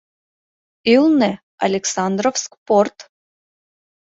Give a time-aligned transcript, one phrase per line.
[0.95, 1.31] Ӱлнӧ—
[1.65, 2.97] Александровск порт.